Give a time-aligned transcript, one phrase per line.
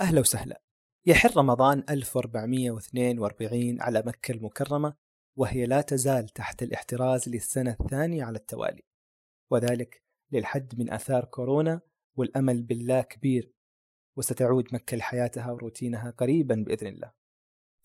[0.00, 0.62] أهلا وسهلا.
[1.06, 4.94] يحل رمضان 1442 على مكة المكرمة
[5.36, 8.82] وهي لا تزال تحت الاحتراز للسنة الثانية على التوالي.
[9.50, 11.80] وذلك للحد من آثار كورونا
[12.16, 13.52] والأمل بالله كبير
[14.16, 17.12] وستعود مكة لحياتها وروتينها قريبا بإذن الله.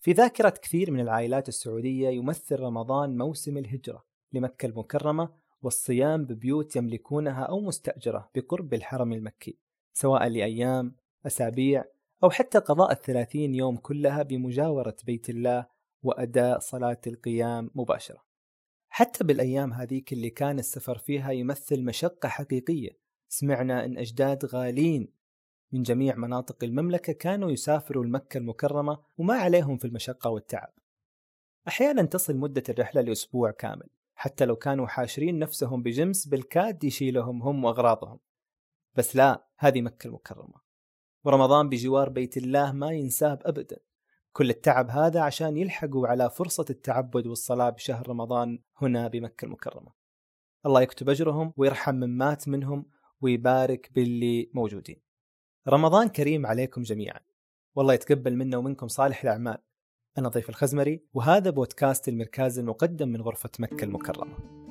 [0.00, 7.42] في ذاكرة كثير من العائلات السعودية يمثل رمضان موسم الهجرة لمكة المكرمة والصيام ببيوت يملكونها
[7.44, 9.58] أو مستأجرة بقرب الحرم المكي
[9.92, 10.96] سواء لأيام
[11.26, 11.84] أسابيع
[12.24, 15.66] أو حتى قضاء الثلاثين يوم كلها بمجاورة بيت الله
[16.02, 18.24] وأداء صلاة القيام مباشرة.
[18.88, 22.98] حتى بالأيام هذيك اللي كان السفر فيها يمثل مشقة حقيقية.
[23.28, 25.12] سمعنا أن أجداد غالين
[25.72, 30.72] من جميع مناطق المملكة كانوا يسافروا لمكة المكرمة وما عليهم في المشقة والتعب.
[31.68, 37.64] أحيانا تصل مدة الرحلة لأسبوع كامل حتى لو كانوا حاشرين نفسهم بجمس بالكاد يشيلهم هم
[37.64, 38.18] وأغراضهم.
[38.94, 40.63] بس لا هذه مكة المكرمة.
[41.24, 43.76] ورمضان بجوار بيت الله ما ينساب أبدا.
[44.32, 49.92] كل التعب هذا عشان يلحقوا على فرصة التعبد والصلاة بشهر رمضان هنا بمكة المكرمة.
[50.66, 52.86] الله يكتب أجرهم ويرحم من مات منهم
[53.20, 55.00] ويبارك باللي موجودين.
[55.68, 57.20] رمضان كريم عليكم جميعا.
[57.74, 59.58] والله يتقبل منا ومنكم صالح الأعمال.
[60.18, 64.63] أنا ضيف الخزمري وهذا بودكاست المركز المقدم من غرفة مكة المكرمة.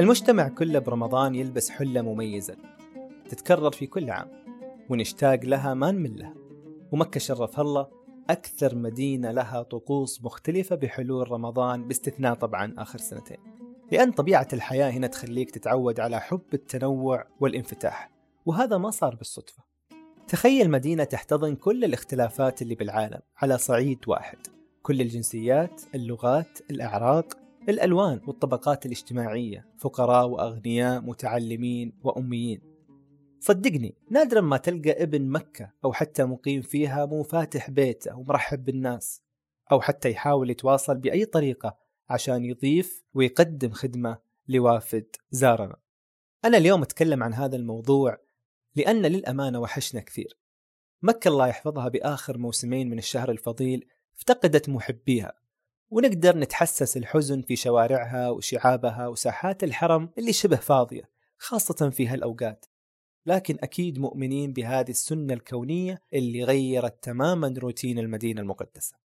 [0.00, 2.56] المجتمع كله برمضان يلبس حلة مميزة
[3.28, 4.28] تتكرر في كل عام
[4.90, 6.34] ونشتاق لها ما نمل لها.
[6.92, 7.88] ومكة شرف الله
[8.30, 13.36] أكثر مدينة لها طقوس مختلفة بحلول رمضان باستثناء طبعا آخر سنتين.
[13.92, 18.10] لأن طبيعة الحياة هنا تخليك تتعود على حب التنوع والانفتاح
[18.46, 19.62] وهذا ما صار بالصدفة.
[20.28, 24.38] تخيل مدينة تحتضن كل الاختلافات اللي بالعالم على صعيد واحد
[24.82, 32.60] كل الجنسيات، اللغات، الأعراق، الألوان والطبقات الاجتماعية فقراء وأغنياء متعلمين وأميين.
[33.40, 39.22] صدقني نادرا ما تلقى ابن مكة أو حتى مقيم فيها مو فاتح بيته ومرحب بالناس
[39.72, 41.76] أو حتى يحاول يتواصل بأي طريقة
[42.10, 44.18] عشان يضيف ويقدم خدمة
[44.48, 45.76] لوافد زارنا.
[46.44, 48.18] أنا اليوم أتكلم عن هذا الموضوع
[48.76, 50.38] لأن للأمانة وحشنا كثير.
[51.02, 53.86] مكة الله يحفظها بآخر موسمين من الشهر الفضيل
[54.16, 55.41] افتقدت محبيها.
[55.92, 62.66] ونقدر نتحسس الحزن في شوارعها وشعابها وساحات الحرم اللي شبه فاضية خاصة في هالأوقات.
[63.26, 68.96] لكن أكيد مؤمنين بهذه السنة الكونية اللي غيرت تماما روتين المدينة المقدسة.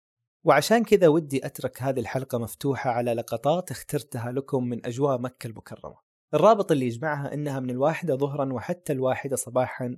[0.44, 5.96] وعشان كذا ودي أترك هذه الحلقة مفتوحة على لقطات اخترتها لكم من أجواء مكة المكرمة.
[6.34, 9.96] الرابط اللي يجمعها أنها من الواحدة ظهرا وحتى الواحدة صباحا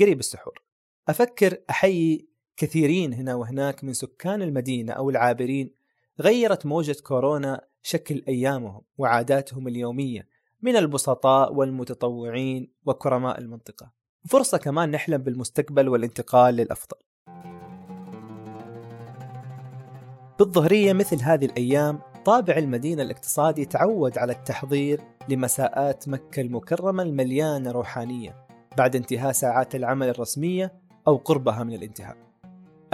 [0.00, 0.62] قريب السحور.
[1.08, 5.79] أفكر أحيي كثيرين هنا وهناك من سكان المدينة أو العابرين
[6.20, 10.28] غيرت موجة كورونا شكل أيامهم وعاداتهم اليومية
[10.62, 13.92] من البسطاء والمتطوعين وكرماء المنطقة.
[14.28, 16.96] فرصة كمان نحلم بالمستقبل والانتقال للأفضل.
[20.38, 28.46] بالظهرية مثل هذه الأيام طابع المدينة الاقتصادي تعود على التحضير لمساءات مكة المكرمة المليانة روحانية
[28.78, 30.72] بعد انتهاء ساعات العمل الرسمية
[31.08, 32.16] أو قربها من الانتهاء.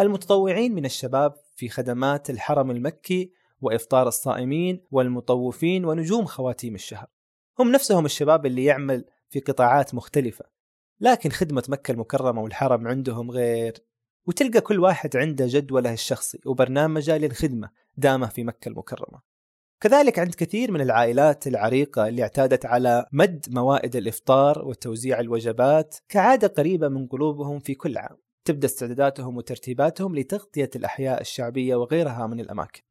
[0.00, 7.06] المتطوعين من الشباب في خدمات الحرم المكي وإفطار الصائمين والمطوفين ونجوم خواتيم الشهر.
[7.58, 10.44] هم نفسهم الشباب اللي يعمل في قطاعات مختلفة
[11.00, 13.74] لكن خدمة مكة المكرمة والحرم عندهم غير.
[14.26, 19.20] وتلقى كل واحد عنده جدوله الشخصي وبرنامجه للخدمة دامه في مكة المكرمة.
[19.80, 26.48] كذلك عند كثير من العائلات العريقة اللي اعتادت على مد موائد الإفطار وتوزيع الوجبات كعادة
[26.48, 28.25] قريبة من قلوبهم في كل عام.
[28.46, 32.82] تبدأ استعداداتهم وترتيباتهم لتغطية الأحياء الشعبية وغيرها من الأماكن.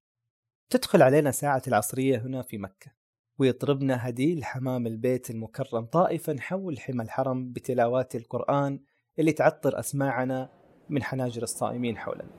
[0.69, 2.91] تدخل علينا ساعة العصرية هنا في مكة
[3.39, 8.79] ويطربنا هديل حمام البيت المكرم طائفا حول حمى الحرم بتلاوات القرآن
[9.19, 10.49] اللي تعطر أسماعنا
[10.89, 12.29] من حناجر الصائمين حولنا.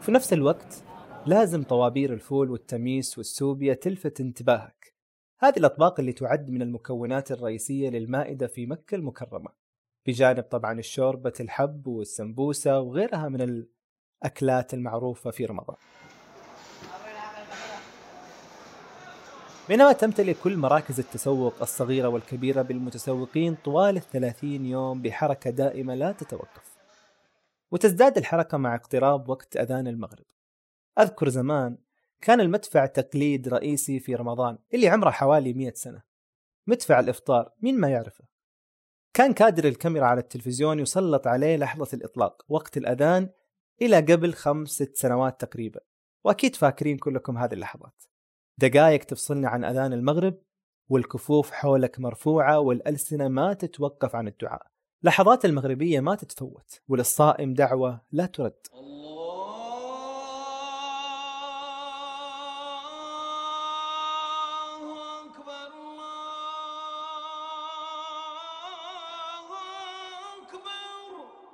[0.00, 0.84] في نفس الوقت
[1.26, 4.94] لازم طوابير الفول والتميس والسوبيا تلفت انتباهك.
[5.38, 9.50] هذه الأطباق اللي تعد من المكونات الرئيسية للمائدة في مكة المكرمة.
[10.06, 13.66] بجانب طبعا الشوربة الحب والسمبوسة وغيرها من
[14.22, 15.76] الأكلات المعروفة في رمضان.
[19.68, 26.76] بينما تمتلئ كل مراكز التسوق الصغيرة والكبيرة بالمتسوقين طوال الثلاثين يوم بحركة دائمة لا تتوقف.
[27.70, 30.33] وتزداد الحركة مع اقتراب وقت أذان المغرب.
[30.98, 31.78] أذكر زمان
[32.20, 36.02] كان المدفع تقليد رئيسي في رمضان اللي عمره حوالي مئة سنة.
[36.66, 38.24] مدفع الإفطار مين ما يعرفه.
[39.14, 43.30] كان كادر الكاميرا على التلفزيون يسلط عليه لحظة الإطلاق وقت الأذان
[43.82, 45.80] إلى قبل خمس ست سنوات تقريبا.
[46.24, 48.02] وأكيد فاكرين كلكم هذه اللحظات.
[48.58, 50.38] دقائق تفصلنا عن أذان المغرب
[50.88, 54.66] والكفوف حولك مرفوعة والألسنة ما تتوقف عن الدعاء.
[55.02, 58.66] لحظات المغربية ما تتفوت وللصائم دعوة لا ترد.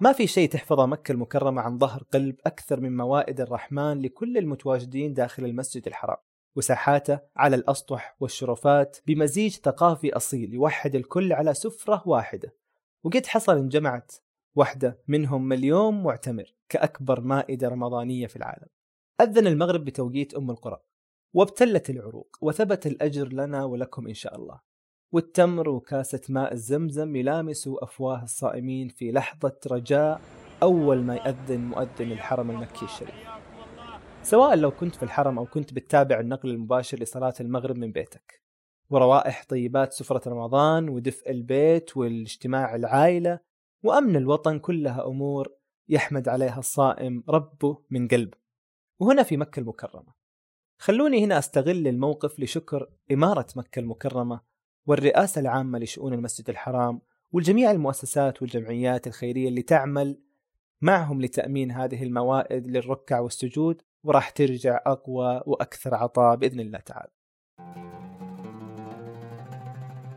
[0.03, 5.15] ما في شيء تحفظه مكة المكرمة عن ظهر قلب أكثر من موائد الرحمن لكل المتواجدين
[5.15, 6.17] داخل المسجد الحرام
[6.57, 12.55] وساحاته على الأسطح والشرفات بمزيج ثقافي أصيل يوحد الكل على سفرة واحدة.
[13.05, 14.13] وقد حصل انجمعت
[14.55, 18.69] واحدة منهم مليون معتمر كأكبر مائدة رمضانية في العالم.
[19.21, 20.81] أذن المغرب بتوقيت أم القرى
[21.35, 24.61] وابتلت العروق وثبت الأجر لنا ولكم إن شاء الله.
[25.13, 30.21] والتمر وكاسة ماء الزمزم يلامسوا أفواه الصائمين في لحظة رجاء
[30.63, 33.15] أول ما يأذن مؤذن الحرم المكي الشريف.
[34.23, 38.43] سواء لو كنت في الحرم أو كنت بتتابع النقل المباشر لصلاة المغرب من بيتك.
[38.91, 43.41] وروائح طيبات سفرة رمضان ودفء البيت والاجتماع العائلة
[43.83, 45.49] وأمن الوطن كلها أمور
[45.89, 48.39] يحمد عليها الصائم ربه من قلبه.
[48.99, 50.15] وهنا في مكة المكرمة.
[50.79, 54.50] خلوني هنا أستغل الموقف لشكر إمارة مكة المكرمة
[54.87, 57.01] والرئاسة العامة لشؤون المسجد الحرام
[57.33, 60.21] والجميع المؤسسات والجمعيات الخيرية اللي تعمل
[60.81, 67.11] معهم لتأمين هذه الموائد للركع والسجود وراح ترجع أقوى وأكثر عطاء بإذن الله تعالى.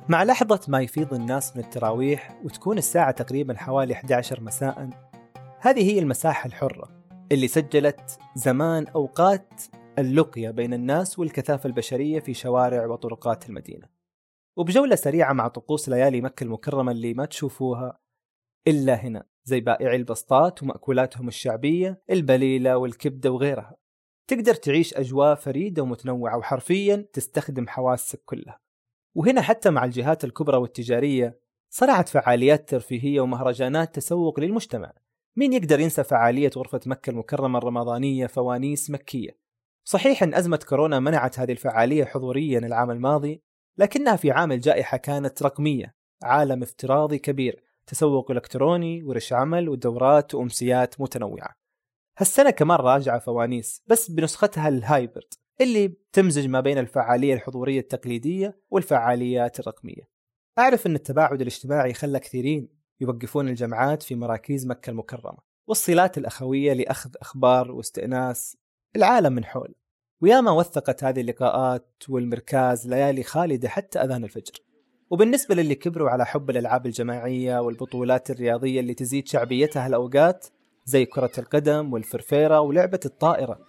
[0.10, 4.90] مع لحظة ما يفيض الناس من التراويح وتكون الساعة تقريبا حوالي 11 مساء
[5.60, 6.90] هذه هي المساحة الحرة
[7.32, 9.62] اللي سجلت زمان أوقات
[10.00, 14.03] اللقية بين الناس والكثافة البشرية في شوارع وطرقات المدينة.
[14.58, 18.00] وبجولة سريعة مع طقوس ليالي مكة المكرمة اللي ما تشوفوها
[18.68, 23.76] إلا هنا زي بائعي البسطات ومأكولاتهم الشعبية البليلة والكبدة وغيرها.
[24.28, 28.60] تقدر تعيش أجواء فريدة ومتنوعة وحرفيا تستخدم حواسك كلها.
[29.16, 31.40] وهنا حتى مع الجهات الكبرى والتجارية
[31.70, 34.94] صنعت فعاليات ترفيهية ومهرجانات تسوق للمجتمع.
[35.36, 39.38] مين يقدر ينسى فعالية غرفة مكة المكرمة الرمضانية فوانيس مكية؟
[39.84, 43.42] صحيح أن أزمة كورونا منعت هذه الفعالية حضوريا العام الماضي
[43.78, 51.02] لكنها في عام الجائحة كانت رقمية عالم افتراضي كبير تسوق إلكتروني ورش عمل ودورات وأمسيات
[51.02, 51.56] متنوعة.
[52.18, 58.60] هالسنة كمان راجعة فوانيس بس بنسختها ال hybrid اللي تمزج ما بين الفعالية الحضورية التقليدية
[58.72, 60.10] والفعاليات الرقمية.
[60.60, 62.70] أعرف أن التباعد الاجتماعي خلى كثيرين
[63.02, 65.38] يوقفون الجمعات في مراكز مكة المكرمة
[65.68, 68.58] والصلات الأخوية لأخذ أخبار واستئناس
[68.96, 69.76] العالم من حول.
[70.24, 74.54] وياما وثقت هذه اللقاءات والمركاز ليالي خالدة حتى أذان الفجر.
[75.10, 80.46] وبالنسبة للي كبروا على حب الألعاب الجماعية والبطولات الرياضية اللي تزيد شعبيتها الأوقات
[80.86, 83.60] زي كرة القدم والفرفيرة ولعبة الطائرة.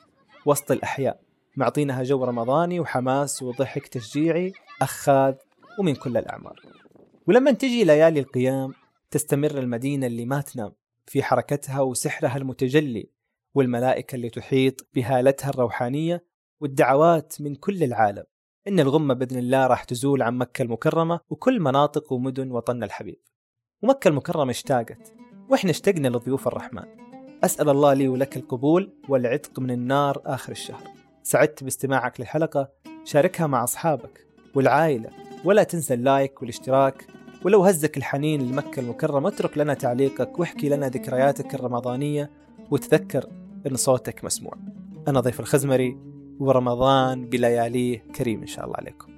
[0.46, 1.20] وسط الأحياء
[1.56, 4.52] معطينها جو رمضاني وحماس وضحك تشجيعي
[4.82, 5.34] أخاذ
[5.78, 6.60] ومن كل الأعمار.
[7.26, 8.74] ولما تجي ليالي القيام
[9.10, 10.72] تستمر المدينة اللي ما تنام
[11.06, 13.08] في حركتها وسحرها المتجلي
[13.54, 18.24] والملائكة اللي تحيط بهالتها الروحانية والدعوات من كل العالم.
[18.68, 23.20] إن الغمة بإذن الله راح تزول عن مكة المكرمة وكل مناطق ومدن وطننا الحبيب.
[23.82, 25.12] ومكة المكرمة اشتاقت
[25.48, 26.84] وإحنا اشتقنا لضيوف الرحمن.
[27.44, 30.82] أسأل الله لي ولك القبول والعتق من النار آخر الشهر.
[31.22, 32.68] سعدت باستماعك للحلقة.
[33.04, 35.10] شاركها مع أصحابك والعائلة.
[35.44, 37.06] ولا تنسى اللايك والاشتراك.
[37.44, 42.30] ولو هزك الحنين لمكة المكرمة اترك لنا تعليقك واحكي لنا ذكرياتك الرمضانية.
[42.70, 43.26] وتذكر
[43.66, 44.54] أن صوتك مسموع.
[45.08, 46.13] أنا ضيف الخزمري.
[46.40, 49.13] ورمضان بلياليه كريم إن شاء الله عليكم.